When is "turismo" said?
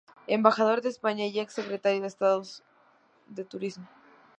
3.45-3.87